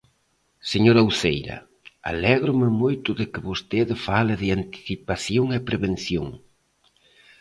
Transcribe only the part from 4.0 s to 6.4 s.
fale de anticipación e prevención.